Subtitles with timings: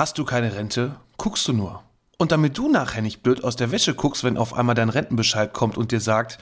[0.00, 1.82] Hast du keine Rente, guckst du nur.
[2.16, 5.52] Und damit du nachher nicht blöd aus der Wäsche guckst, wenn auf einmal dein Rentenbescheid
[5.52, 6.38] kommt und dir sagt,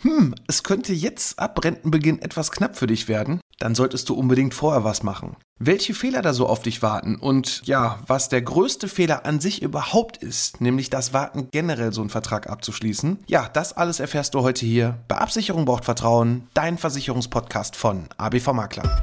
[0.00, 4.54] hm, es könnte jetzt ab Rentenbeginn etwas knapp für dich werden, dann solltest du unbedingt
[4.54, 5.36] vorher was machen.
[5.60, 9.60] Welche Fehler da so auf dich warten und ja, was der größte Fehler an sich
[9.60, 14.40] überhaupt ist, nämlich das Warten generell so einen Vertrag abzuschließen, ja, das alles erfährst du
[14.40, 19.02] heute hier bei Absicherung braucht Vertrauen, dein Versicherungspodcast von ABV Makler.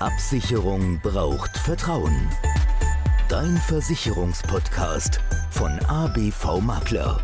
[0.00, 2.28] Absicherung braucht Vertrauen.
[3.28, 7.22] Dein Versicherungspodcast von ABV Makler.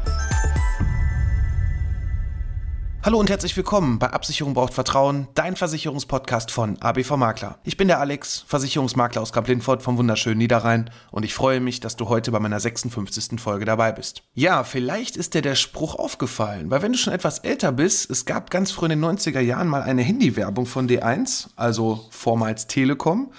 [3.02, 7.58] Hallo und herzlich willkommen bei Absicherung braucht Vertrauen, dein Versicherungspodcast von ABV Makler.
[7.64, 11.96] Ich bin der Alex, Versicherungsmakler aus Kamp-Lindfort vom wunderschönen Niederrhein und ich freue mich, dass
[11.96, 13.40] du heute bei meiner 56.
[13.40, 14.24] Folge dabei bist.
[14.34, 18.26] Ja, vielleicht ist dir der Spruch aufgefallen, weil wenn du schon etwas älter bist, es
[18.26, 23.32] gab ganz früh in den 90er Jahren mal eine Handywerbung von D1, also vormals Telekom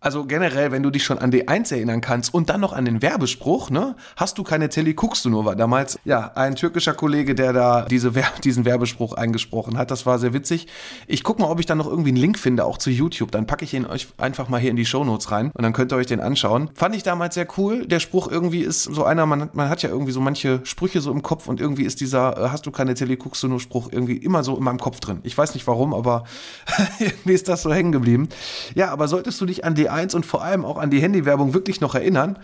[0.00, 3.02] also generell, wenn du dich schon an D1 erinnern kannst und dann noch an den
[3.02, 3.96] Werbespruch, ne?
[4.16, 7.82] Hast du keine Tele, guckst du nur, war damals, ja, ein türkischer Kollege, der da
[7.82, 8.12] diese,
[8.44, 9.90] diesen Werbespruch eingesprochen hat.
[9.90, 10.68] Das war sehr witzig.
[11.08, 13.32] Ich gucke mal, ob ich dann noch irgendwie einen Link finde, auch zu YouTube.
[13.32, 15.92] Dann packe ich ihn euch einfach mal hier in die Shownotes rein und dann könnt
[15.92, 16.70] ihr euch den anschauen.
[16.74, 17.84] Fand ich damals sehr cool.
[17.84, 21.10] Der Spruch irgendwie ist so einer, man, man hat ja irgendwie so manche Sprüche so
[21.10, 23.88] im Kopf und irgendwie ist dieser, äh, hast du keine Tele, guckst du nur Spruch
[23.90, 25.18] irgendwie immer so in meinem Kopf drin.
[25.24, 26.22] Ich weiß nicht warum, aber
[27.00, 28.28] irgendwie ist das so hängen geblieben.
[28.76, 31.80] Ja, aber solltest du dich an D1 und vor allem auch an die Handywerbung wirklich
[31.80, 32.38] noch erinnern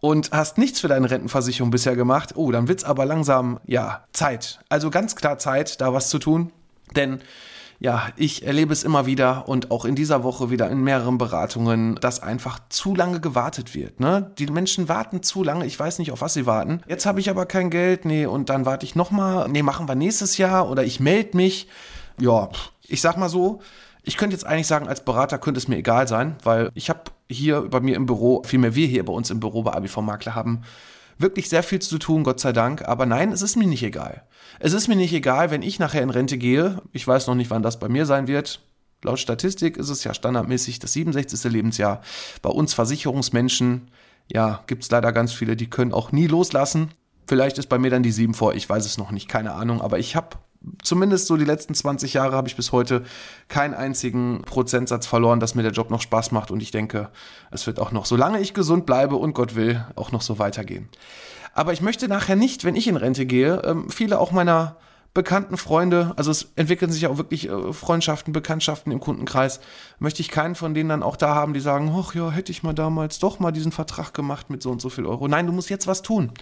[0.00, 4.04] und hast nichts für deine Rentenversicherung bisher gemacht, oh, dann wird es aber langsam, ja,
[4.12, 4.60] Zeit.
[4.68, 6.52] Also ganz klar Zeit, da was zu tun.
[6.94, 7.20] Denn
[7.78, 11.96] ja, ich erlebe es immer wieder und auch in dieser Woche wieder in mehreren Beratungen,
[11.96, 14.00] dass einfach zu lange gewartet wird.
[14.00, 14.32] Ne?
[14.38, 16.80] Die Menschen warten zu lange, ich weiß nicht, auf was sie warten.
[16.88, 19.94] Jetzt habe ich aber kein Geld, nee, und dann warte ich nochmal, nee, machen wir
[19.94, 21.68] nächstes Jahr oder ich melde mich.
[22.18, 22.48] Ja,
[22.88, 23.60] ich sag mal so,
[24.06, 27.10] ich könnte jetzt eigentlich sagen, als Berater könnte es mir egal sein, weil ich habe
[27.28, 30.36] hier bei mir im Büro, vielmehr wir hier bei uns im Büro bei ABV Makler
[30.36, 30.62] haben,
[31.18, 32.86] wirklich sehr viel zu tun, Gott sei Dank.
[32.86, 34.22] Aber nein, es ist mir nicht egal.
[34.60, 36.80] Es ist mir nicht egal, wenn ich nachher in Rente gehe.
[36.92, 38.60] Ich weiß noch nicht, wann das bei mir sein wird.
[39.02, 41.50] Laut Statistik ist es ja standardmäßig das 67.
[41.50, 42.00] Lebensjahr.
[42.42, 43.90] Bei uns Versicherungsmenschen,
[44.32, 46.92] ja, gibt es leider ganz viele, die können auch nie loslassen.
[47.26, 49.80] Vielleicht ist bei mir dann die 7 vor, ich weiß es noch nicht, keine Ahnung.
[49.80, 50.36] Aber ich habe
[50.82, 53.04] zumindest so die letzten 20 Jahre habe ich bis heute
[53.48, 57.08] keinen einzigen Prozentsatz verloren, dass mir der Job noch Spaß macht und ich denke,
[57.50, 60.88] es wird auch noch, solange ich gesund bleibe und Gott will, auch noch so weitergehen.
[61.54, 64.76] Aber ich möchte nachher nicht, wenn ich in Rente gehe, ähm, viele auch meiner
[65.16, 69.60] bekannten Freunde, also es entwickeln sich auch wirklich äh, Freundschaften, Bekanntschaften im Kundenkreis,
[69.98, 72.62] möchte ich keinen von denen dann auch da haben, die sagen, ach ja, hätte ich
[72.62, 75.26] mal damals doch mal diesen Vertrag gemacht mit so und so viel Euro.
[75.26, 76.32] Nein, du musst jetzt was tun.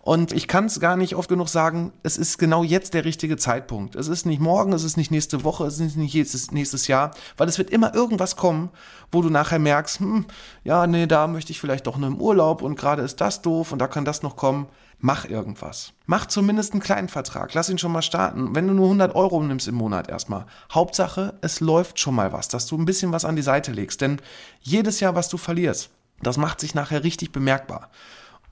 [0.00, 3.36] Und ich kann es gar nicht oft genug sagen, es ist genau jetzt der richtige
[3.36, 3.94] Zeitpunkt.
[3.94, 7.10] Es ist nicht morgen, es ist nicht nächste Woche, es ist nicht nächstes, nächstes Jahr,
[7.36, 8.70] weil es wird immer irgendwas kommen,
[9.12, 10.24] wo du nachher merkst, hm,
[10.64, 13.70] ja, nee, da möchte ich vielleicht doch nur im Urlaub und gerade ist das doof
[13.70, 14.66] und da kann das noch kommen.
[15.06, 15.92] Mach irgendwas.
[16.06, 17.52] Mach zumindest einen kleinen Vertrag.
[17.52, 18.54] Lass ihn schon mal starten.
[18.54, 20.46] Wenn du nur 100 Euro nimmst im Monat erstmal.
[20.72, 24.00] Hauptsache, es läuft schon mal was, dass du ein bisschen was an die Seite legst.
[24.00, 24.18] Denn
[24.62, 25.90] jedes Jahr, was du verlierst,
[26.22, 27.90] das macht sich nachher richtig bemerkbar.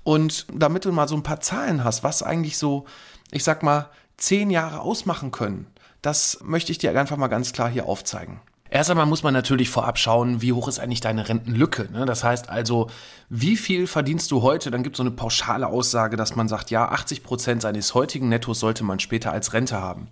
[0.02, 2.84] Und damit du mal so ein paar Zahlen hast, was eigentlich so,
[3.30, 5.68] ich sag mal, zehn Jahre ausmachen können,
[6.02, 8.42] das möchte ich dir einfach mal ganz klar hier aufzeigen.
[8.72, 11.90] Erst einmal muss man natürlich vorab schauen, wie hoch ist eigentlich deine Rentenlücke.
[11.92, 12.06] Ne?
[12.06, 12.88] Das heißt also,
[13.28, 14.70] wie viel verdienst du heute?
[14.70, 18.30] Dann gibt es so eine pauschale Aussage, dass man sagt, ja, 80 Prozent seines heutigen
[18.30, 20.08] Nettos sollte man später als Rente haben.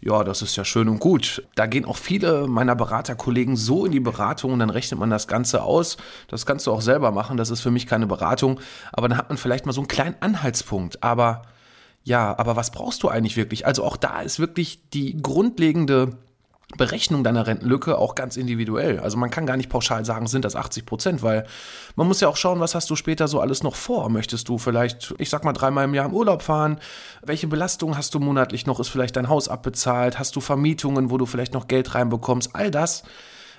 [0.00, 1.42] Ja, das ist ja schön und gut.
[1.56, 5.26] Da gehen auch viele meiner Beraterkollegen so in die Beratung und dann rechnet man das
[5.26, 5.96] Ganze aus.
[6.28, 7.38] Das kannst du auch selber machen.
[7.38, 8.60] Das ist für mich keine Beratung.
[8.92, 11.02] Aber dann hat man vielleicht mal so einen kleinen Anhaltspunkt.
[11.02, 11.42] Aber
[12.04, 13.66] ja, aber was brauchst du eigentlich wirklich?
[13.66, 16.16] Also auch da ist wirklich die grundlegende
[16.76, 19.00] Berechnung deiner Rentenlücke auch ganz individuell.
[19.00, 21.46] Also man kann gar nicht pauschal sagen, sind das 80 Prozent, weil
[21.96, 24.08] man muss ja auch schauen, was hast du später so alles noch vor.
[24.08, 26.78] Möchtest du vielleicht, ich sag mal, dreimal im Jahr im Urlaub fahren?
[27.22, 28.78] Welche Belastung hast du monatlich noch?
[28.78, 30.18] Ist vielleicht dein Haus abbezahlt?
[30.18, 32.54] Hast du Vermietungen, wo du vielleicht noch Geld reinbekommst?
[32.54, 33.02] All das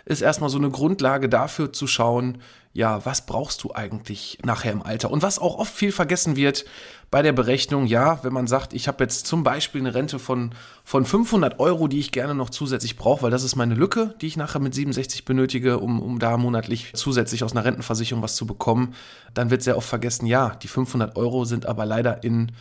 [0.05, 2.39] ist erstmal so eine Grundlage dafür zu schauen,
[2.73, 5.11] ja, was brauchst du eigentlich nachher im Alter?
[5.11, 6.65] Und was auch oft viel vergessen wird
[7.09, 10.51] bei der Berechnung, ja, wenn man sagt, ich habe jetzt zum Beispiel eine Rente von,
[10.85, 14.27] von 500 Euro, die ich gerne noch zusätzlich brauche, weil das ist meine Lücke, die
[14.27, 18.47] ich nachher mit 67 benötige, um, um da monatlich zusätzlich aus einer Rentenversicherung was zu
[18.47, 18.95] bekommen,
[19.33, 22.53] dann wird sehr oft vergessen, ja, die 500 Euro sind aber leider in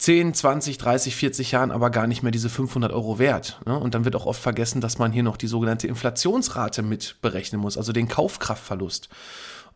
[0.00, 3.60] 10, 20, 30, 40 Jahren aber gar nicht mehr diese 500 Euro wert.
[3.66, 3.78] Ne?
[3.78, 7.60] Und dann wird auch oft vergessen, dass man hier noch die sogenannte Inflationsrate mit berechnen
[7.60, 9.10] muss, also den Kaufkraftverlust.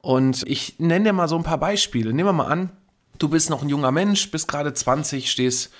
[0.01, 2.15] Und ich nenne dir mal so ein paar Beispiele.
[2.15, 2.71] Nehmen wir mal an,
[3.19, 5.71] du bist noch ein junger Mensch, bist gerade 20, stehst,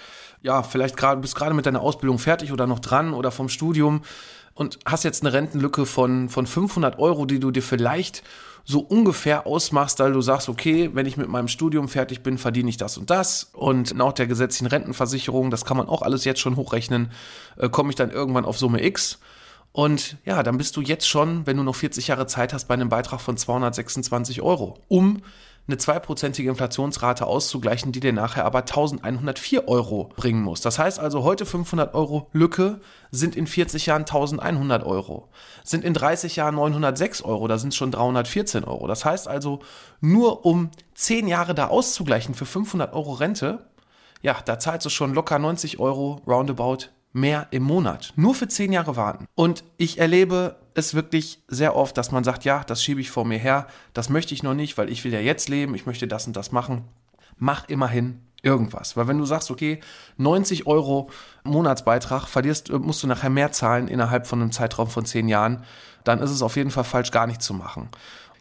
[0.43, 4.03] ja, vielleicht gerade, bist gerade mit deiner Ausbildung fertig oder noch dran oder vom Studium
[4.55, 8.23] und hast jetzt eine Rentenlücke von, von 500 Euro, die du dir vielleicht
[8.65, 12.71] so ungefähr ausmachst, weil du sagst, okay, wenn ich mit meinem Studium fertig bin, verdiene
[12.71, 13.51] ich das und das.
[13.53, 17.11] Und nach der gesetzlichen Rentenversicherung, das kann man auch alles jetzt schon hochrechnen,
[17.59, 19.19] äh, komme ich dann irgendwann auf Summe X.
[19.73, 22.75] Und ja, dann bist du jetzt schon, wenn du noch 40 Jahre Zeit hast, bei
[22.75, 25.21] einem Beitrag von 226 Euro, um
[25.67, 30.61] eine zweiprozentige Inflationsrate auszugleichen, die dir nachher aber 1104 Euro bringen muss.
[30.61, 32.81] Das heißt also, heute 500 Euro Lücke
[33.11, 35.29] sind in 40 Jahren 1100 Euro,
[35.63, 38.87] sind in 30 Jahren 906 Euro, da sind es schon 314 Euro.
[38.87, 39.61] Das heißt also,
[40.01, 43.67] nur um 10 Jahre da auszugleichen für 500 Euro Rente,
[44.21, 48.13] ja, da zahlst du schon locker 90 Euro roundabout mehr im Monat.
[48.17, 49.27] Nur für 10 Jahre warten.
[49.35, 53.25] Und ich erlebe es wirklich sehr oft, dass man sagt, ja, das schiebe ich vor
[53.25, 56.09] mir her, das möchte ich noch nicht, weil ich will ja jetzt leben, ich möchte
[56.09, 56.85] das und das machen.
[57.39, 58.97] Mach immerhin irgendwas.
[58.97, 59.81] Weil wenn du sagst, okay,
[60.19, 61.09] 90 Euro
[61.45, 65.65] Monatsbeitrag, verlierst, äh, musst du nachher mehr zahlen innerhalb von einem Zeitraum von 10 Jahren,
[66.03, 67.89] dann ist es auf jeden Fall falsch, gar nichts zu machen.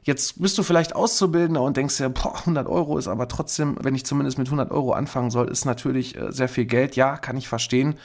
[0.01, 3.95] Jetzt bist du vielleicht Auszubildender und denkst dir, boah, 100 Euro ist aber trotzdem, wenn
[3.95, 6.95] ich zumindest mit 100 Euro anfangen soll, ist natürlich äh, sehr viel Geld.
[6.95, 7.95] Ja, kann ich verstehen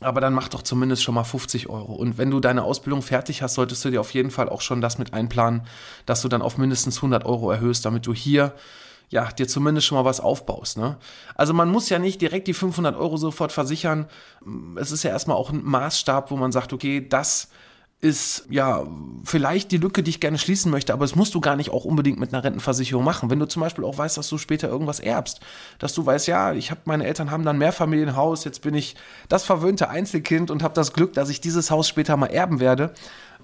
[0.00, 1.92] aber dann mach doch zumindest schon mal 50 Euro.
[1.94, 4.80] Und wenn du deine Ausbildung fertig hast, solltest du dir auf jeden Fall auch schon
[4.80, 5.62] das mit einplanen,
[6.06, 8.54] dass du dann auf mindestens 100 Euro erhöhst, damit du hier
[9.10, 10.78] ja, dir zumindest schon mal was aufbaust.
[10.78, 10.96] Ne?
[11.34, 14.06] Also man muss ja nicht direkt die 500 Euro sofort versichern.
[14.76, 17.48] Es ist ja erstmal auch ein Maßstab, wo man sagt, okay, das
[18.02, 18.86] ist ja
[19.24, 21.84] vielleicht die Lücke, die ich gerne schließen möchte, aber das musst du gar nicht auch
[21.84, 23.28] unbedingt mit einer Rentenversicherung machen.
[23.28, 25.40] Wenn du zum Beispiel auch weißt, dass du später irgendwas erbst,
[25.78, 28.96] dass du weißt, ja, ich habe meine Eltern haben dann ein Mehrfamilienhaus, jetzt bin ich
[29.28, 32.94] das verwöhnte Einzelkind und habe das Glück, dass ich dieses Haus später mal erben werde.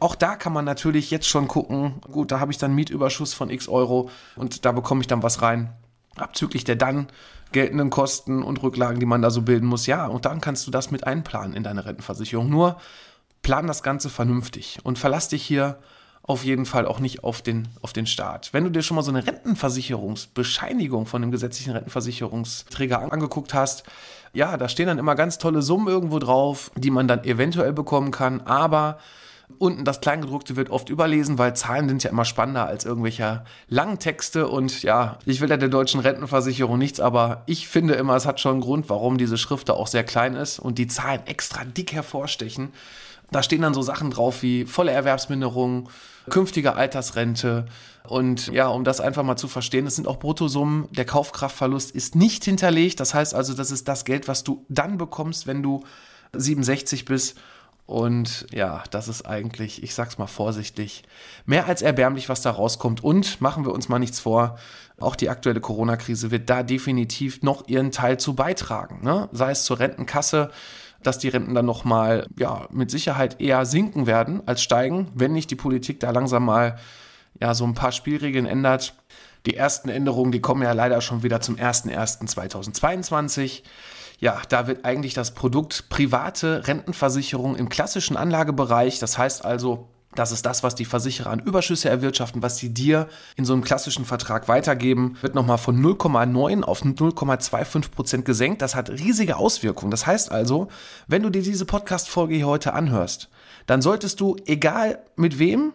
[0.00, 3.50] Auch da kann man natürlich jetzt schon gucken, gut, da habe ich dann Mietüberschuss von
[3.50, 5.70] x Euro und da bekomme ich dann was rein,
[6.16, 7.08] abzüglich der dann
[7.52, 9.86] geltenden Kosten und Rücklagen, die man da so bilden muss.
[9.86, 12.48] Ja, und dann kannst du das mit einplanen in deine Rentenversicherung.
[12.48, 12.76] Nur
[13.46, 15.78] plan das Ganze vernünftig und verlass dich hier
[16.24, 18.52] auf jeden Fall auch nicht auf den, auf den Staat.
[18.52, 23.84] Wenn du dir schon mal so eine Rentenversicherungsbescheinigung von einem gesetzlichen Rentenversicherungsträger angeguckt hast,
[24.32, 28.10] ja, da stehen dann immer ganz tolle Summen irgendwo drauf, die man dann eventuell bekommen
[28.10, 28.98] kann, aber
[29.58, 33.98] Unten das Kleingedruckte wird oft überlesen, weil Zahlen sind ja immer spannender als irgendwelche langen
[33.98, 34.48] Texte.
[34.48, 38.40] Und ja, ich will ja der deutschen Rentenversicherung nichts, aber ich finde immer, es hat
[38.40, 41.64] schon einen Grund, warum diese Schrift da auch sehr klein ist und die Zahlen extra
[41.64, 42.72] dick hervorstechen.
[43.30, 45.88] Da stehen dann so Sachen drauf wie volle Erwerbsminderung,
[46.30, 47.66] künftige Altersrente.
[48.06, 50.88] Und ja, um das einfach mal zu verstehen, es sind auch Bruttosummen.
[50.92, 53.00] Der Kaufkraftverlust ist nicht hinterlegt.
[53.00, 55.82] Das heißt also, das ist das Geld, was du dann bekommst, wenn du
[56.32, 57.36] 67 bist.
[57.86, 61.04] Und ja, das ist eigentlich, ich sag's mal vorsichtig,
[61.46, 63.02] mehr als erbärmlich, was da rauskommt.
[63.02, 64.58] Und machen wir uns mal nichts vor,
[64.98, 69.04] auch die aktuelle Corona-Krise wird da definitiv noch ihren Teil zu beitragen.
[69.04, 69.28] Ne?
[69.30, 70.50] Sei es zur Rentenkasse,
[71.06, 75.50] dass die Renten dann nochmal, ja, mit Sicherheit eher sinken werden als steigen, wenn nicht
[75.50, 76.78] die Politik da langsam mal,
[77.40, 78.94] ja, so ein paar Spielregeln ändert.
[79.46, 83.62] Die ersten Änderungen, die kommen ja leider schon wieder zum 01.01.2022.
[84.18, 89.88] Ja, da wird eigentlich das Produkt private Rentenversicherung im klassischen Anlagebereich, das heißt also
[90.18, 93.62] das ist das, was die Versicherer an Überschüsse erwirtschaften, was sie dir in so einem
[93.62, 98.62] klassischen Vertrag weitergeben, wird nochmal von 0,9 auf 0,25 Prozent gesenkt.
[98.62, 99.90] Das hat riesige Auswirkungen.
[99.90, 100.68] Das heißt also,
[101.06, 103.28] wenn du dir diese Podcast-Folge hier heute anhörst,
[103.66, 105.72] dann solltest du, egal mit wem,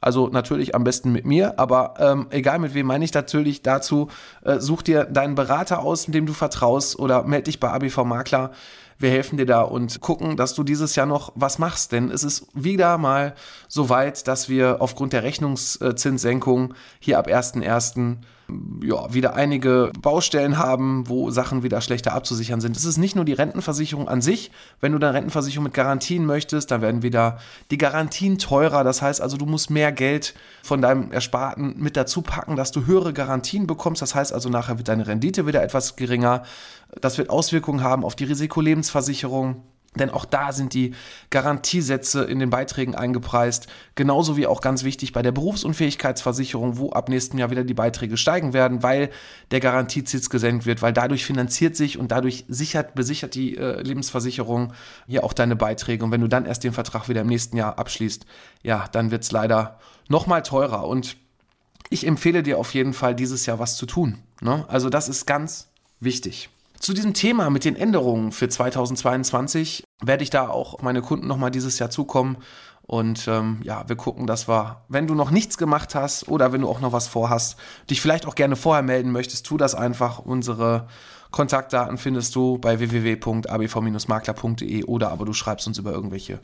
[0.00, 4.08] also natürlich am besten mit mir, aber ähm, egal mit wem meine ich natürlich dazu,
[4.44, 8.52] äh, such dir deinen Berater aus, dem du vertraust oder melde dich bei ABV Makler
[8.98, 11.92] wir helfen dir da und gucken, dass du dieses Jahr noch was machst.
[11.92, 13.34] Denn es ist wieder mal
[13.68, 18.16] so weit, dass wir aufgrund der Rechnungszinssenkung hier ab 1.1
[18.82, 22.76] ja, wieder einige Baustellen haben, wo Sachen wieder schlechter abzusichern sind.
[22.76, 24.52] Es ist nicht nur die Rentenversicherung an sich.
[24.80, 27.38] Wenn du deine Rentenversicherung mit Garantien möchtest, dann werden wieder
[27.70, 28.84] die Garantien teurer.
[28.84, 32.86] Das heißt also, du musst mehr Geld von deinem Ersparten mit dazu packen, dass du
[32.86, 34.02] höhere Garantien bekommst.
[34.02, 36.42] Das heißt also, nachher wird deine Rendite wieder etwas geringer.
[37.00, 39.62] Das wird Auswirkungen haben auf die Risikolebensversicherung.
[39.96, 40.94] Denn auch da sind die
[41.30, 43.66] Garantiesätze in den Beiträgen eingepreist.
[43.94, 48.16] Genauso wie auch ganz wichtig bei der Berufsunfähigkeitsversicherung, wo ab nächstem Jahr wieder die Beiträge
[48.16, 49.10] steigen werden, weil
[49.50, 54.72] der Garantiezins gesenkt wird, weil dadurch finanziert sich und dadurch sichert, besichert die äh, Lebensversicherung
[55.06, 56.04] hier auch deine Beiträge.
[56.04, 58.26] Und wenn du dann erst den Vertrag wieder im nächsten Jahr abschließt,
[58.62, 60.86] ja, dann wird es leider nochmal teurer.
[60.86, 61.16] Und
[61.90, 64.18] ich empfehle dir auf jeden Fall dieses Jahr was zu tun.
[64.40, 64.64] Ne?
[64.68, 65.68] Also das ist ganz
[66.00, 66.48] wichtig.
[66.78, 71.50] Zu diesem Thema mit den Änderungen für 2022 werde ich da auch meine Kunden nochmal
[71.50, 72.38] dieses Jahr zukommen.
[72.82, 76.60] Und ähm, ja, wir gucken, dass wir, wenn du noch nichts gemacht hast oder wenn
[76.60, 77.56] du auch noch was vorhast,
[77.90, 80.20] dich vielleicht auch gerne vorher melden möchtest, tu das einfach.
[80.20, 80.86] Unsere
[81.36, 86.38] Kontaktdaten findest du bei www.abv-makler.de oder aber du schreibst uns über irgendwelche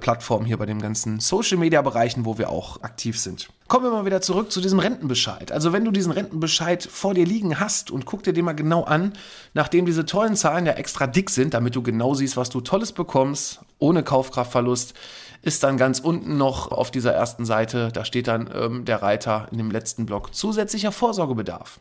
[0.00, 3.48] Plattformen hier bei den ganzen Social-Media-Bereichen, wo wir auch aktiv sind.
[3.68, 5.50] Kommen wir mal wieder zurück zu diesem Rentenbescheid.
[5.50, 8.84] Also wenn du diesen Rentenbescheid vor dir liegen hast und guck dir den mal genau
[8.84, 9.14] an,
[9.54, 12.92] nachdem diese tollen Zahlen ja extra dick sind, damit du genau siehst, was du Tolles
[12.92, 14.92] bekommst, ohne Kaufkraftverlust,
[15.40, 19.48] ist dann ganz unten noch auf dieser ersten Seite, da steht dann ähm, der Reiter
[19.52, 21.80] in dem letzten Block zusätzlicher Vorsorgebedarf.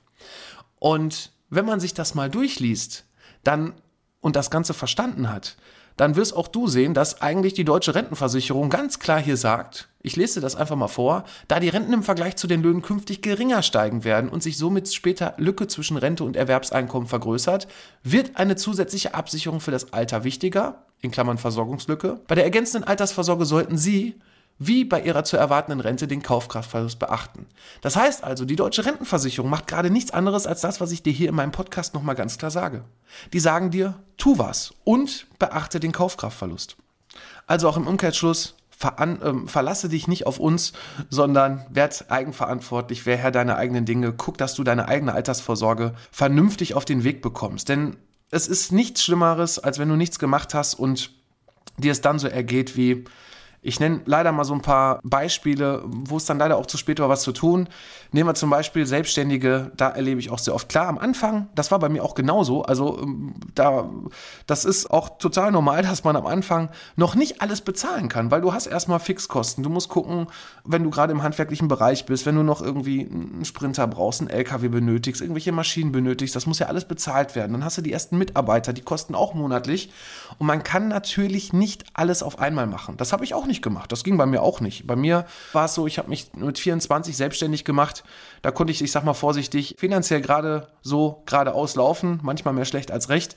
[0.79, 3.05] Und wenn man sich das mal durchliest,
[3.43, 3.73] dann
[4.19, 5.57] und das Ganze verstanden hat,
[5.97, 10.15] dann wirst auch du sehen, dass eigentlich die deutsche Rentenversicherung ganz klar hier sagt, ich
[10.15, 13.63] lese das einfach mal vor, da die Renten im Vergleich zu den Löhnen künftig geringer
[13.63, 17.67] steigen werden und sich somit später Lücke zwischen Rente und Erwerbseinkommen vergrößert,
[18.03, 22.21] wird eine zusätzliche Absicherung für das Alter wichtiger, in Klammern Versorgungslücke.
[22.27, 24.15] Bei der ergänzenden Altersvorsorge sollten Sie
[24.59, 27.45] wie bei ihrer zu erwartenden Rente den Kaufkraftverlust beachten.
[27.81, 31.13] Das heißt also, die deutsche Rentenversicherung macht gerade nichts anderes als das, was ich dir
[31.13, 32.83] hier in meinem Podcast nochmal ganz klar sage.
[33.33, 36.77] Die sagen dir, tu was und beachte den Kaufkraftverlust.
[37.45, 40.73] Also auch im Umkehrschluss, Veran äh, verlasse dich nicht auf uns,
[41.09, 46.75] sondern werd eigenverantwortlich, wer Herr deiner eigenen Dinge, guck, dass du deine eigene Altersvorsorge vernünftig
[46.75, 47.69] auf den Weg bekommst.
[47.69, 47.95] Denn
[48.29, 51.11] es ist nichts Schlimmeres, als wenn du nichts gemacht hast und
[51.77, 53.05] dir es dann so ergeht wie,
[53.61, 56.99] ich nenne leider mal so ein paar Beispiele, wo es dann leider auch zu spät
[56.99, 57.67] war, was zu tun.
[58.11, 60.69] Nehmen wir zum Beispiel Selbstständige, da erlebe ich auch sehr oft.
[60.69, 62.61] Klar, am Anfang, das war bei mir auch genauso.
[62.61, 63.89] Also ähm, da,
[64.45, 68.41] das ist auch total normal, dass man am Anfang noch nicht alles bezahlen kann, weil
[68.41, 69.63] du hast erstmal Fixkosten.
[69.63, 70.27] Du musst gucken,
[70.63, 74.29] wenn du gerade im handwerklichen Bereich bist, wenn du noch irgendwie einen Sprinter brauchst, einen
[74.29, 77.53] LKW benötigst, irgendwelche Maschinen benötigst, das muss ja alles bezahlt werden.
[77.53, 79.91] Dann hast du die ersten Mitarbeiter, die kosten auch monatlich.
[80.37, 82.97] Und man kann natürlich nicht alles auf einmal machen.
[82.97, 83.91] Das habe ich auch nicht gemacht.
[83.91, 84.85] Das ging bei mir auch nicht.
[84.85, 88.03] Bei mir war es so, ich habe mich mit 24 selbstständig gemacht.
[88.41, 92.19] Da konnte ich, ich sag mal vorsichtig, finanziell gerade so geradeaus laufen.
[92.21, 93.35] Manchmal mehr schlecht als recht.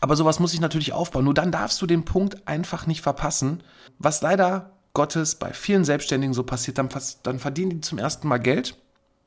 [0.00, 1.24] Aber sowas muss ich natürlich aufbauen.
[1.24, 3.62] Nur dann darfst du den Punkt einfach nicht verpassen.
[3.98, 6.88] Was leider Gottes bei vielen Selbstständigen so passiert, dann,
[7.22, 8.76] dann verdienen die zum ersten Mal Geld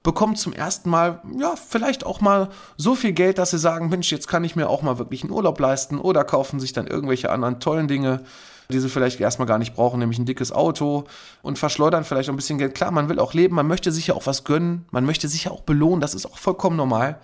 [0.06, 4.12] bekommen zum ersten Mal, ja, vielleicht auch mal so viel Geld, dass sie sagen, Mensch,
[4.12, 7.32] jetzt kann ich mir auch mal wirklich einen Urlaub leisten oder kaufen sich dann irgendwelche
[7.32, 8.22] anderen tollen Dinge,
[8.70, 11.06] die sie vielleicht erstmal gar nicht brauchen, nämlich ein dickes Auto
[11.42, 12.76] und verschleudern vielleicht ein bisschen Geld.
[12.76, 15.46] Klar, man will auch leben, man möchte sich ja auch was gönnen, man möchte sich
[15.46, 17.20] ja auch belohnen, das ist auch vollkommen normal.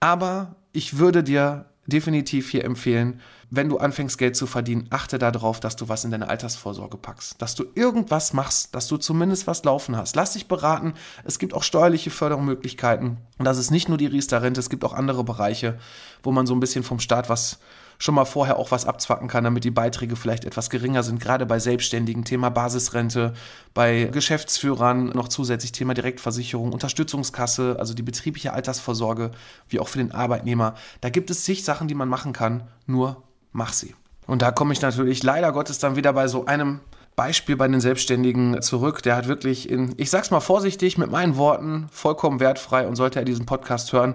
[0.00, 5.58] Aber ich würde dir definitiv hier empfehlen, wenn du anfängst Geld zu verdienen, achte darauf,
[5.58, 9.64] dass du was in deine Altersvorsorge packst, dass du irgendwas machst, dass du zumindest was
[9.64, 10.14] laufen hast.
[10.16, 10.92] Lass dich beraten.
[11.24, 13.16] Es gibt auch steuerliche Fördermöglichkeiten.
[13.38, 15.78] Und das ist nicht nur die Riester-Rente, es gibt auch andere Bereiche,
[16.22, 17.58] wo man so ein bisschen vom Staat was
[17.98, 21.46] schon mal vorher auch was abzwacken kann, damit die Beiträge vielleicht etwas geringer sind, gerade
[21.46, 23.34] bei Selbstständigen, Thema Basisrente,
[23.74, 29.32] bei Geschäftsführern noch zusätzlich Thema Direktversicherung, Unterstützungskasse, also die betriebliche Altersvorsorge,
[29.68, 30.74] wie auch für den Arbeitnehmer.
[31.00, 33.94] Da gibt es zig Sachen, die man machen kann, nur mach sie.
[34.26, 36.80] Und da komme ich natürlich leider Gottes dann wieder bei so einem
[37.16, 39.02] Beispiel bei den Selbstständigen zurück.
[39.02, 43.18] Der hat wirklich in, ich sag's mal vorsichtig, mit meinen Worten, vollkommen wertfrei und sollte
[43.18, 44.14] er diesen Podcast hören,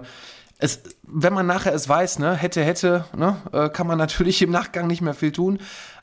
[0.58, 4.50] es, wenn man nachher es weiß, ne, hätte, hätte, ne, äh, kann man natürlich im
[4.50, 5.58] Nachgang nicht mehr viel tun.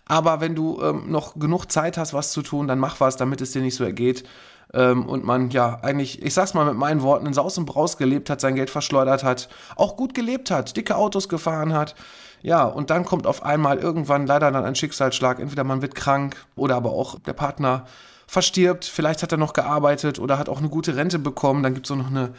[0.06, 3.40] Aber wenn du ähm, noch genug Zeit hast, was zu tun, dann mach was, damit
[3.40, 4.28] es dir nicht so ergeht.
[4.74, 7.98] Ähm, und man, ja, eigentlich, ich sag's mal mit meinen Worten, in Saus und Braus
[7.98, 11.96] gelebt hat, sein Geld verschleudert hat, auch gut gelebt hat, dicke Autos gefahren hat.
[12.42, 15.40] Ja, und dann kommt auf einmal irgendwann leider dann ein Schicksalsschlag.
[15.40, 17.86] Entweder man wird krank oder aber auch der Partner
[18.28, 18.86] verstirbt.
[18.86, 21.62] Vielleicht hat er noch gearbeitet oder hat auch eine gute Rente bekommen.
[21.64, 22.34] Dann gibt es auch noch eine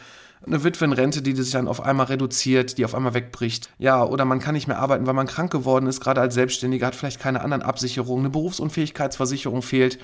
[0.45, 3.69] eine Witwenrente, die sich dann auf einmal reduziert, die auf einmal wegbricht.
[3.77, 6.87] Ja, oder man kann nicht mehr arbeiten, weil man krank geworden ist, gerade als Selbstständiger,
[6.87, 9.99] hat vielleicht keine anderen Absicherungen, eine Berufsunfähigkeitsversicherung fehlt.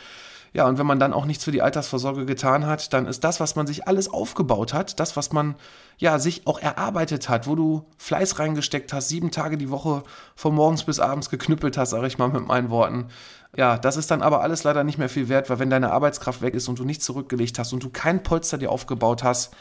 [0.51, 3.39] Ja, und wenn man dann auch nichts für die Altersvorsorge getan hat, dann ist das,
[3.39, 5.55] was man sich alles aufgebaut hat, das, was man
[5.97, 10.03] ja sich auch erarbeitet hat, wo du Fleiß reingesteckt hast, sieben Tage die Woche
[10.35, 13.09] von morgens bis abends geknüppelt hast, sage ich mal mit meinen Worten.
[13.55, 16.41] Ja, das ist dann aber alles leider nicht mehr viel wert, weil wenn deine Arbeitskraft
[16.41, 19.53] weg ist und du nichts zurückgelegt hast und du kein Polster dir aufgebaut hast,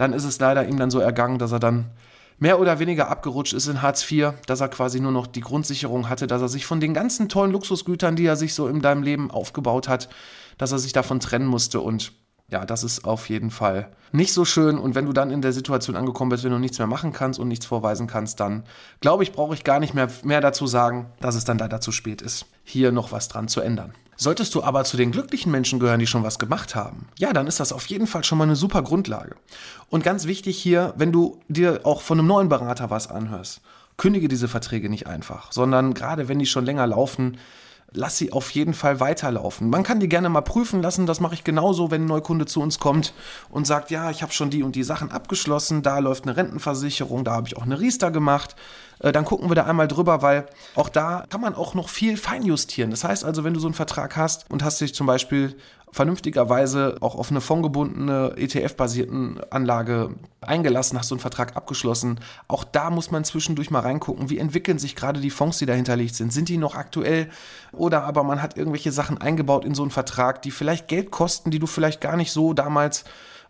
[0.00, 1.90] dann ist es leider ihm dann so ergangen, dass er dann
[2.38, 6.08] mehr oder weniger abgerutscht ist in Hartz IV, dass er quasi nur noch die Grundsicherung
[6.08, 9.02] hatte, dass er sich von den ganzen tollen Luxusgütern, die er sich so in deinem
[9.02, 10.08] Leben aufgebaut hat,
[10.56, 12.12] dass er sich davon trennen musste und
[12.48, 14.78] ja, das ist auf jeden Fall nicht so schön.
[14.78, 17.38] Und wenn du dann in der Situation angekommen bist, wenn du nichts mehr machen kannst
[17.38, 18.64] und nichts vorweisen kannst, dann
[19.00, 21.92] glaube ich, brauche ich gar nicht mehr, mehr dazu sagen, dass es dann leider zu
[21.92, 23.92] spät ist, hier noch was dran zu ändern.
[24.22, 27.46] Solltest du aber zu den glücklichen Menschen gehören, die schon was gemacht haben, ja, dann
[27.46, 29.34] ist das auf jeden Fall schon mal eine super Grundlage.
[29.88, 33.62] Und ganz wichtig hier, wenn du dir auch von einem neuen Berater was anhörst,
[33.96, 37.38] kündige diese Verträge nicht einfach, sondern gerade wenn die schon länger laufen,
[37.92, 39.70] lass sie auf jeden Fall weiterlaufen.
[39.70, 42.60] Man kann die gerne mal prüfen lassen, das mache ich genauso, wenn ein Neukunde zu
[42.60, 43.14] uns kommt
[43.48, 47.24] und sagt, ja, ich habe schon die und die Sachen abgeschlossen, da läuft eine Rentenversicherung,
[47.24, 48.54] da habe ich auch eine Riester gemacht.
[49.00, 52.16] Äh, dann gucken wir da einmal drüber, weil auch da kann man auch noch viel
[52.16, 52.90] feinjustieren.
[52.90, 55.56] Das heißt also, wenn du so einen Vertrag hast und hast dich zum Beispiel
[55.92, 62.20] vernünftigerweise auch auf eine fondgebundene ETF-basierten Anlage eingelassen, hast du einen Vertrag abgeschlossen.
[62.46, 66.14] Auch da muss man zwischendurch mal reingucken, wie entwickeln sich gerade die Fonds, die dahinterlegt
[66.14, 66.32] sind.
[66.32, 67.28] Sind die noch aktuell?
[67.72, 71.50] Oder aber man hat irgendwelche Sachen eingebaut in so einen Vertrag, die vielleicht Geld kosten,
[71.50, 73.04] die du vielleicht gar nicht so damals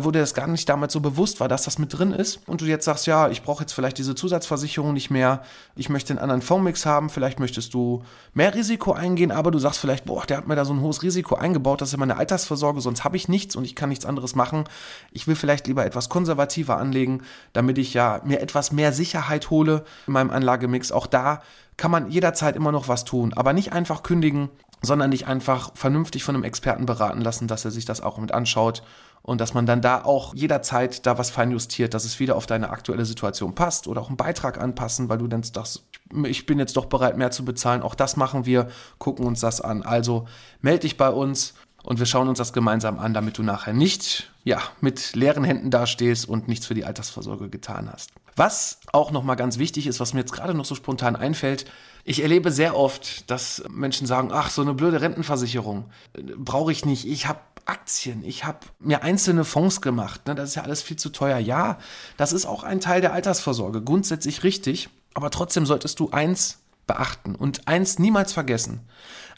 [0.04, 2.40] wo dir das gar nicht damals so bewusst war, dass das mit drin ist.
[2.46, 5.42] Und du jetzt sagst, ja, ich brauche jetzt vielleicht diese Zusatzversicherung nicht mehr,
[5.76, 8.02] ich möchte einen anderen Fondsmix haben, vielleicht möchtest du
[8.34, 11.02] mehr Risiko eingehen, aber du sagst vielleicht, boah, der hat mir da so ein hohes
[11.02, 14.34] Risiko eingebaut, das ist meine Altersvorsorge, sonst habe ich nichts und ich kann nichts anderes
[14.34, 14.64] machen.
[15.12, 19.84] Ich will vielleicht lieber etwas konservativer anlegen, damit ich ja mir etwas mehr Sicherheit hole
[20.06, 20.92] in meinem Anlagemix.
[20.92, 21.42] Auch da
[21.76, 24.50] kann man jederzeit immer noch was tun, aber nicht einfach kündigen,
[24.82, 28.32] sondern nicht einfach vernünftig von einem Experten beraten lassen, dass er sich das auch mit
[28.32, 28.82] anschaut
[29.22, 32.70] und dass man dann da auch jederzeit da was feinjustiert, dass es wieder auf deine
[32.70, 35.84] aktuelle Situation passt oder auch einen Beitrag anpassen, weil du dann sagst,
[36.24, 37.82] ich bin jetzt doch bereit, mehr zu bezahlen.
[37.82, 39.82] Auch das machen wir, gucken uns das an.
[39.82, 40.26] Also
[40.60, 44.30] melde dich bei uns und wir schauen uns das gemeinsam an, damit du nachher nicht
[44.44, 48.10] ja, mit leeren Händen dastehst und nichts für die Altersvorsorge getan hast.
[48.36, 51.66] Was auch nochmal ganz wichtig ist, was mir jetzt gerade noch so spontan einfällt,
[52.04, 56.84] ich erlebe sehr oft, dass Menschen sagen, ach, so eine blöde Rentenversicherung äh, brauche ich
[56.86, 57.06] nicht.
[57.06, 60.26] Ich habe Aktien, ich habe mir einzelne Fonds gemacht.
[60.26, 60.34] Ne?
[60.34, 61.38] Das ist ja alles viel zu teuer.
[61.38, 61.78] Ja,
[62.16, 64.90] das ist auch ein Teil der Altersvorsorge, grundsätzlich richtig.
[65.14, 66.58] Aber trotzdem solltest du eins
[66.88, 68.80] beachten und eins niemals vergessen.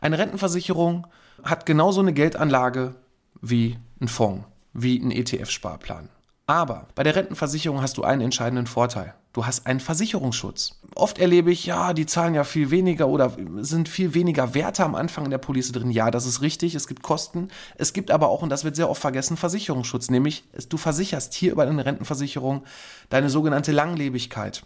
[0.01, 1.07] Eine Rentenversicherung
[1.43, 2.95] hat genauso eine Geldanlage
[3.43, 6.09] wie ein Fonds, wie ein ETF-Sparplan.
[6.47, 9.15] Aber bei der Rentenversicherung hast du einen entscheidenden Vorteil.
[9.33, 10.79] Du hast einen Versicherungsschutz.
[10.95, 14.95] Oft erlebe ich, ja, die zahlen ja viel weniger oder sind viel weniger Werte am
[14.95, 15.91] Anfang in der Police drin.
[15.91, 17.49] Ja, das ist richtig, es gibt Kosten.
[17.77, 20.11] Es gibt aber auch, und das wird sehr oft vergessen, Versicherungsschutz.
[20.11, 22.65] Nämlich, du versicherst hier über deine Rentenversicherung
[23.09, 24.65] deine sogenannte Langlebigkeit.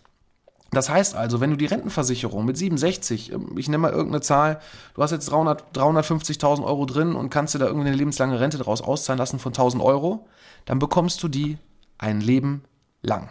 [0.72, 4.60] Das heißt also, wenn du die Rentenversicherung mit 67, ähm, ich nenne mal irgendeine Zahl,
[4.94, 8.82] du hast jetzt 300, 350.000 Euro drin und kannst dir da irgendeine lebenslange Rente daraus
[8.82, 10.26] auszahlen lassen von 1000 Euro,
[10.64, 11.58] dann bekommst du die
[11.98, 12.64] ein Leben
[13.00, 13.30] lang.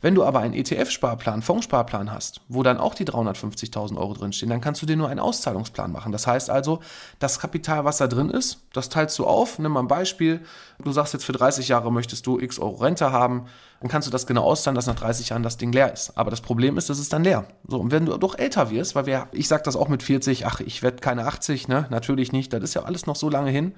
[0.00, 4.60] Wenn du aber einen ETF-Sparplan, Fondssparplan hast, wo dann auch die 350.000 Euro drinstehen, dann
[4.60, 6.12] kannst du dir nur einen Auszahlungsplan machen.
[6.12, 6.80] Das heißt also,
[7.18, 9.58] das Kapital, was da drin ist, das teilst du auf.
[9.58, 10.40] Nimm mal ein Beispiel.
[10.82, 13.46] Du sagst jetzt für 30 Jahre möchtest du x Euro Rente haben.
[13.80, 16.16] Dann kannst du das genau auszahlen, dass nach 30 Jahren das Ding leer ist.
[16.16, 17.46] Aber das Problem ist, es ist dann leer.
[17.66, 20.46] So, und wenn du doch älter wirst, weil wir, ich sag das auch mit 40,
[20.46, 21.86] ach, ich werde keine 80, ne?
[21.90, 22.52] Natürlich nicht.
[22.52, 23.74] Das ist ja alles noch so lange hin.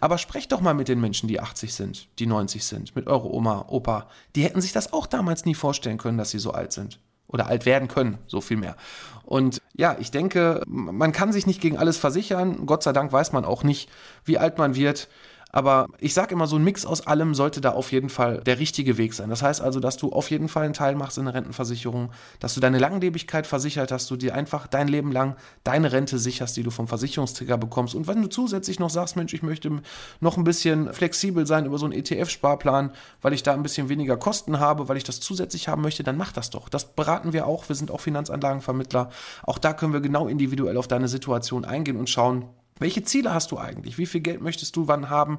[0.00, 3.30] Aber sprecht doch mal mit den Menschen, die 80 sind, die 90 sind, mit eurer
[3.30, 4.08] Oma, Opa.
[4.34, 6.98] Die hätten sich das auch damals nie vorstellen können, dass sie so alt sind.
[7.28, 8.76] Oder alt werden können, so viel mehr.
[9.24, 12.66] Und ja, ich denke, man kann sich nicht gegen alles versichern.
[12.66, 13.88] Gott sei Dank weiß man auch nicht,
[14.24, 15.08] wie alt man wird.
[15.54, 18.58] Aber ich sage immer, so ein Mix aus allem sollte da auf jeden Fall der
[18.58, 19.30] richtige Weg sein.
[19.30, 22.54] Das heißt also, dass du auf jeden Fall einen Teil machst in der Rentenversicherung, dass
[22.54, 26.64] du deine Langlebigkeit versichert, dass du dir einfach dein Leben lang deine Rente sicherst, die
[26.64, 27.94] du vom Versicherungsträger bekommst.
[27.94, 29.80] Und wenn du zusätzlich noch sagst, Mensch, ich möchte
[30.18, 32.90] noch ein bisschen flexibel sein über so einen ETF-Sparplan,
[33.22, 36.16] weil ich da ein bisschen weniger Kosten habe, weil ich das zusätzlich haben möchte, dann
[36.16, 36.68] mach das doch.
[36.68, 37.68] Das beraten wir auch.
[37.68, 39.08] Wir sind auch Finanzanlagenvermittler.
[39.44, 42.46] Auch da können wir genau individuell auf deine Situation eingehen und schauen,
[42.78, 43.98] welche Ziele hast du eigentlich?
[43.98, 45.38] Wie viel Geld möchtest du wann haben?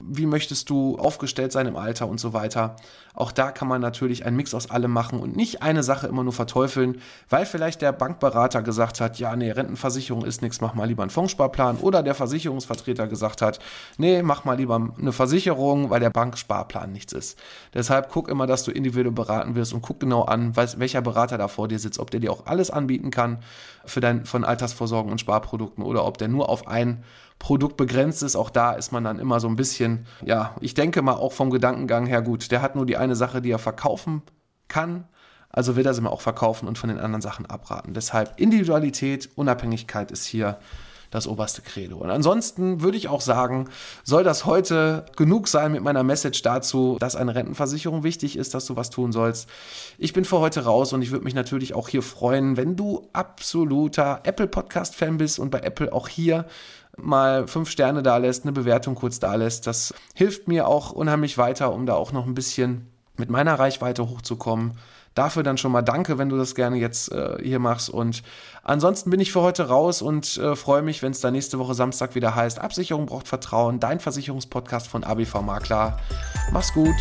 [0.00, 2.76] Wie möchtest du aufgestellt sein im Alter und so weiter?
[3.14, 6.24] Auch da kann man natürlich einen Mix aus allem machen und nicht eine Sache immer
[6.24, 10.86] nur verteufeln, weil vielleicht der Bankberater gesagt hat, ja, nee, Rentenversicherung ist nichts, mach mal
[10.86, 13.60] lieber einen Fondssparplan oder der Versicherungsvertreter gesagt hat,
[13.96, 17.38] nee, mach mal lieber eine Versicherung, weil der Banksparplan nichts ist.
[17.72, 21.48] Deshalb guck immer, dass du individuell beraten wirst und guck genau an, welcher Berater da
[21.48, 23.38] vor dir sitzt, ob der dir auch alles anbieten kann
[23.86, 27.04] für dein von Altersvorsorgen und Sparprodukten oder ob der nur auf ein
[27.38, 28.36] Produkt begrenzt ist.
[28.36, 31.50] Auch da ist man dann immer so ein bisschen, ja, ich denke mal auch vom
[31.50, 32.50] Gedankengang her gut.
[32.50, 34.22] Der hat nur die eine Sache, die er verkaufen
[34.68, 35.06] kann.
[35.50, 37.94] Also wird er sie mal auch verkaufen und von den anderen Sachen abraten.
[37.94, 40.58] Deshalb Individualität, Unabhängigkeit ist hier
[41.14, 41.98] das oberste Credo.
[41.98, 43.68] Und ansonsten würde ich auch sagen,
[44.02, 48.66] soll das heute genug sein mit meiner Message dazu, dass eine Rentenversicherung wichtig ist, dass
[48.66, 49.48] du was tun sollst.
[49.96, 53.08] Ich bin für heute raus und ich würde mich natürlich auch hier freuen, wenn du
[53.12, 56.46] absoluter Apple Podcast Fan bist und bei Apple auch hier
[56.96, 59.68] mal fünf Sterne da lässt, eine Bewertung kurz da lässt.
[59.68, 64.08] Das hilft mir auch unheimlich weiter, um da auch noch ein bisschen mit meiner Reichweite
[64.08, 64.72] hochzukommen.
[65.14, 67.88] Dafür dann schon mal danke, wenn du das gerne jetzt äh, hier machst.
[67.88, 68.22] Und
[68.62, 71.74] ansonsten bin ich für heute raus und äh, freue mich, wenn es da nächste Woche
[71.74, 75.98] Samstag wieder heißt, Absicherung braucht Vertrauen, dein Versicherungspodcast von ABV Makler.
[76.52, 76.94] Mach's gut.